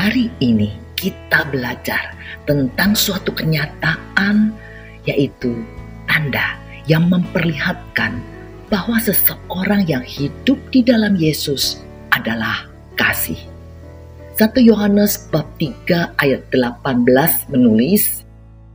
hari 0.00 0.32
ini 0.40 0.72
kita 0.96 1.44
belajar 1.52 2.16
tentang 2.48 2.96
suatu 2.96 3.36
kenyataan, 3.36 4.48
yaitu 5.04 5.52
tanda 6.08 6.56
yang 6.88 7.04
memperlihatkan 7.12 8.16
bahwa 8.72 8.96
seseorang 8.96 9.84
yang 9.84 10.00
hidup 10.00 10.56
di 10.72 10.80
dalam 10.80 11.20
Yesus 11.20 11.84
adalah 12.16 12.64
kasih. 12.96 13.36
1 14.40 14.56
Yohanes 14.64 15.28
bab 15.28 15.44
3 15.60 16.16
ayat 16.16 16.48
18 16.48 17.52
menulis, 17.52 18.24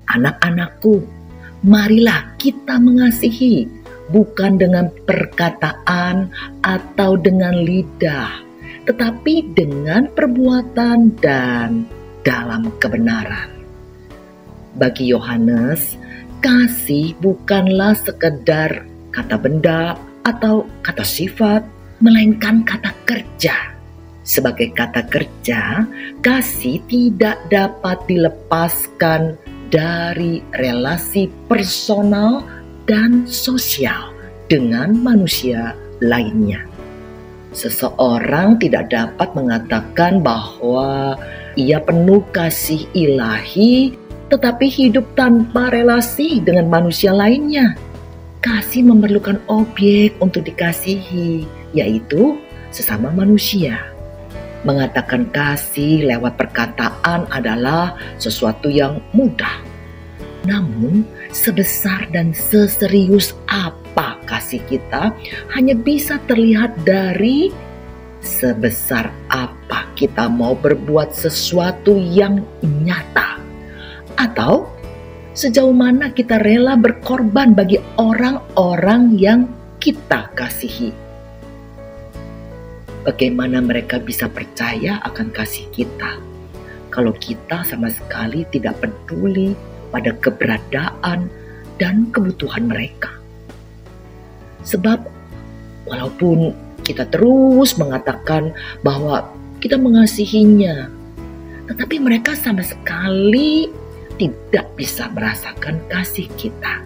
Anak-anakku, 0.06 1.02
marilah 1.66 2.38
kita 2.38 2.78
mengasihi, 2.78 3.66
bukan 4.14 4.62
dengan 4.62 4.94
perkataan 5.10 6.30
atau 6.62 7.18
dengan 7.18 7.66
lidah, 7.66 8.45
tetapi 8.86 9.54
dengan 9.58 10.08
perbuatan 10.14 11.18
dan 11.20 11.90
dalam 12.26 12.70
kebenaran. 12.82 13.50
Bagi 14.78 15.10
Yohanes, 15.10 15.98
kasih 16.42 17.18
bukanlah 17.22 17.98
sekedar 17.98 18.86
kata 19.14 19.38
benda 19.40 19.98
atau 20.26 20.66
kata 20.86 21.06
sifat, 21.06 21.66
melainkan 22.02 22.66
kata 22.66 22.92
kerja. 23.08 23.74
Sebagai 24.26 24.74
kata 24.74 25.06
kerja, 25.06 25.86
kasih 26.26 26.82
tidak 26.90 27.38
dapat 27.54 28.02
dilepaskan 28.10 29.38
dari 29.70 30.42
relasi 30.58 31.30
personal 31.46 32.42
dan 32.90 33.30
sosial 33.30 34.14
dengan 34.50 34.98
manusia 34.98 35.78
lainnya. 36.02 36.75
Seseorang 37.56 38.60
tidak 38.60 38.92
dapat 38.92 39.32
mengatakan 39.32 40.20
bahwa 40.20 41.16
ia 41.56 41.80
penuh 41.80 42.20
kasih 42.36 42.84
ilahi, 42.92 43.96
tetapi 44.28 44.68
hidup 44.68 45.08
tanpa 45.16 45.72
relasi 45.72 46.44
dengan 46.44 46.68
manusia 46.68 47.16
lainnya. 47.16 47.80
Kasih 48.44 48.84
memerlukan 48.84 49.40
objek 49.48 50.20
untuk 50.20 50.44
dikasihi, 50.44 51.48
yaitu 51.72 52.36
sesama 52.76 53.08
manusia. 53.16 53.88
Mengatakan 54.68 55.32
kasih 55.32 56.12
lewat 56.12 56.36
perkataan 56.36 57.24
adalah 57.32 57.96
sesuatu 58.20 58.68
yang 58.68 59.00
mudah. 59.16 59.64
Namun, 60.44 61.08
sebesar 61.32 62.12
dan 62.12 62.36
seserius 62.36 63.32
apa 63.48 64.20
kasih 64.46 64.62
kita 64.70 65.10
hanya 65.58 65.74
bisa 65.74 66.22
terlihat 66.30 66.78
dari 66.86 67.50
sebesar 68.22 69.10
apa 69.34 69.90
kita 69.98 70.30
mau 70.30 70.54
berbuat 70.54 71.18
sesuatu 71.18 71.98
yang 71.98 72.46
nyata 72.62 73.42
atau 74.22 74.70
sejauh 75.34 75.74
mana 75.74 76.14
kita 76.14 76.38
rela 76.46 76.78
berkorban 76.78 77.58
bagi 77.58 77.82
orang-orang 77.98 79.18
yang 79.18 79.50
kita 79.82 80.30
kasihi. 80.38 80.94
Bagaimana 83.02 83.66
mereka 83.66 83.98
bisa 83.98 84.30
percaya 84.30 85.02
akan 85.10 85.34
kasih 85.34 85.66
kita 85.74 86.22
kalau 86.94 87.18
kita 87.18 87.66
sama 87.66 87.90
sekali 87.90 88.46
tidak 88.54 88.78
peduli 88.78 89.58
pada 89.90 90.14
keberadaan 90.22 91.34
dan 91.82 92.14
kebutuhan 92.14 92.70
mereka. 92.70 93.25
Sebab 94.66 95.06
walaupun 95.86 96.52
kita 96.82 97.06
terus 97.10 97.78
mengatakan 97.78 98.54
bahwa 98.82 99.26
kita 99.62 99.78
mengasihinya, 99.78 100.90
tetapi 101.66 101.98
mereka 101.98 102.38
sama 102.38 102.62
sekali 102.62 103.70
tidak 104.22 104.70
bisa 104.78 105.10
merasakan 105.10 105.82
kasih 105.90 106.30
kita. 106.38 106.82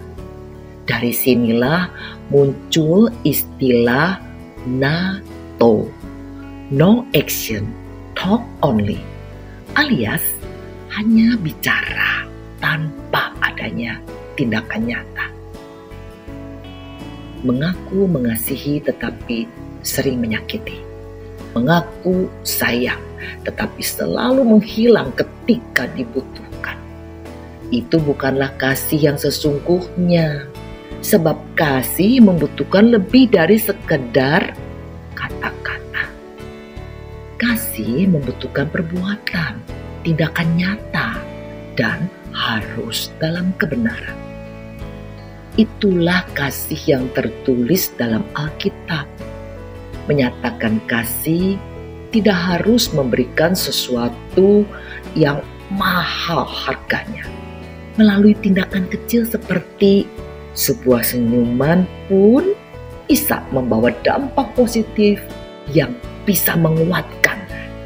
Dari 0.88 1.12
sinilah 1.12 1.92
muncul 2.32 3.12
istilah 3.22 4.18
NATO, 4.64 5.86
no 6.72 7.04
action, 7.12 7.68
talk 8.16 8.42
only, 8.64 8.98
alias 9.76 10.24
hanya 10.90 11.38
bicara 11.38 12.26
tanpa 12.58 13.36
adanya 13.44 14.00
tindakan 14.34 14.88
nyata. 14.88 15.19
Mengaku 17.40 18.04
mengasihi 18.04 18.84
tetapi 18.84 19.48
sering 19.80 20.20
menyakiti. 20.20 20.84
Mengaku 21.56 22.28
sayang 22.44 23.00
tetapi 23.44 23.80
selalu 23.80 24.44
menghilang 24.44 25.08
ketika 25.16 25.88
dibutuhkan. 25.96 26.76
Itu 27.72 28.02
bukanlah 28.02 28.52
kasih 28.60 29.12
yang 29.12 29.18
sesungguhnya. 29.18 30.46
Sebab 31.00 31.56
kasih 31.56 32.20
membutuhkan 32.20 32.92
lebih 32.92 33.32
dari 33.32 33.56
sekedar 33.56 34.52
kata-kata. 35.16 36.04
Kasih 37.40 38.04
membutuhkan 38.04 38.68
perbuatan, 38.68 39.64
tindakan 40.04 40.48
nyata, 40.60 41.16
dan 41.72 42.04
harus 42.36 43.08
dalam 43.16 43.56
kebenaran. 43.56 44.29
Itulah 45.58 46.22
kasih 46.34 46.78
yang 46.86 47.04
tertulis 47.10 47.90
dalam 47.98 48.22
Alkitab. 48.38 49.06
Menyatakan 50.06 50.78
kasih 50.86 51.58
tidak 52.14 52.38
harus 52.38 52.90
memberikan 52.90 53.54
sesuatu 53.54 54.66
yang 55.14 55.42
mahal 55.74 56.46
harganya. 56.46 57.26
Melalui 57.98 58.34
tindakan 58.38 58.86
kecil 58.90 59.26
seperti 59.26 60.06
sebuah 60.54 61.02
senyuman 61.02 61.86
pun 62.06 62.54
bisa 63.06 63.42
membawa 63.50 63.90
dampak 64.06 64.50
positif 64.54 65.18
yang 65.70 65.94
bisa 66.26 66.54
menguatkan 66.54 67.38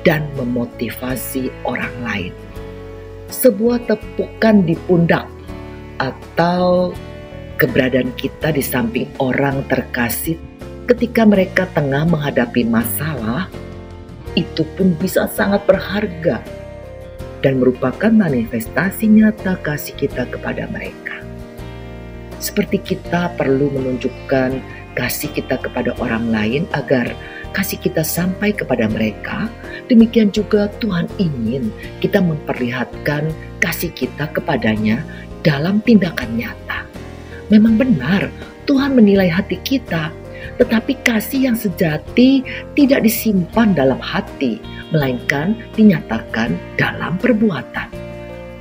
dan 0.04 0.28
memotivasi 0.36 1.48
orang 1.64 1.92
lain 2.04 2.32
sebuah 3.34 3.82
tepukan 3.90 4.62
di 4.62 4.78
pundak 4.86 5.26
atau 5.98 6.94
keberadaan 7.56 8.10
kita 8.18 8.50
di 8.50 8.62
samping 8.62 9.06
orang 9.22 9.62
terkasih 9.70 10.38
ketika 10.90 11.24
mereka 11.24 11.64
tengah 11.72 12.04
menghadapi 12.04 12.66
masalah 12.66 13.48
itu 14.34 14.66
pun 14.74 14.92
bisa 14.98 15.30
sangat 15.30 15.62
berharga 15.64 16.42
dan 17.40 17.60
merupakan 17.60 18.10
manifestasi 18.10 19.06
nyata 19.06 19.60
kasih 19.62 19.94
kita 19.94 20.26
kepada 20.26 20.66
mereka. 20.72 21.20
Seperti 22.42 22.82
kita 22.82 23.32
perlu 23.38 23.70
menunjukkan 23.72 24.58
kasih 24.98 25.30
kita 25.32 25.60
kepada 25.60 25.94
orang 26.02 26.28
lain 26.32 26.64
agar 26.74 27.12
kasih 27.54 27.78
kita 27.78 28.02
sampai 28.02 28.50
kepada 28.50 28.90
mereka, 28.90 29.46
demikian 29.86 30.34
juga 30.34 30.66
Tuhan 30.82 31.06
ingin 31.22 31.70
kita 32.02 32.18
memperlihatkan 32.18 33.30
kasih 33.62 33.94
kita 33.94 34.26
kepadanya 34.34 35.04
dalam 35.46 35.78
tindakan 35.84 36.34
nyata. 36.34 36.73
Memang 37.52 37.76
benar, 37.76 38.32
Tuhan 38.64 38.96
menilai 38.96 39.28
hati 39.28 39.60
kita, 39.60 40.08
tetapi 40.56 40.96
kasih 41.04 41.50
yang 41.50 41.56
sejati 41.58 42.40
tidak 42.72 43.04
disimpan 43.04 43.76
dalam 43.76 44.00
hati, 44.00 44.60
melainkan 44.94 45.58
dinyatakan 45.76 46.56
dalam 46.80 47.20
perbuatan. 47.20 47.88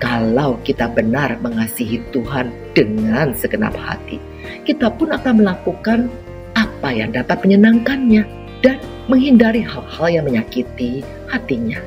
Kalau 0.03 0.59
kita 0.67 0.91
benar 0.91 1.39
mengasihi 1.39 2.03
Tuhan 2.11 2.51
dengan 2.75 3.31
segenap 3.31 3.71
hati, 3.79 4.19
kita 4.67 4.91
pun 4.91 5.15
akan 5.15 5.39
melakukan 5.39 6.11
apa 6.59 6.91
yang 6.91 7.15
dapat 7.15 7.39
menyenangkannya 7.39 8.27
dan 8.59 8.83
menghindari 9.07 9.63
hal-hal 9.63 10.07
yang 10.11 10.25
menyakiti 10.27 10.99
hatinya. 11.31 11.79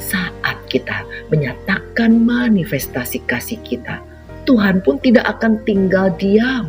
Saat 0.00 0.56
kita 0.72 1.04
menyatakan 1.28 2.16
manifestasi 2.24 3.24
kasih 3.28 3.60
kita, 3.60 4.00
Tuhan 4.44 4.84
pun 4.84 5.00
tidak 5.00 5.24
akan 5.38 5.60
tinggal 5.64 6.12
diam. 6.20 6.68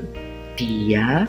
Dia 0.55 1.27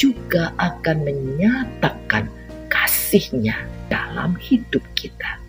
juga 0.00 0.56
akan 0.56 1.04
menyatakan 1.04 2.26
kasihnya 2.72 3.68
dalam 3.92 4.32
hidup 4.40 4.80
kita. 4.96 5.41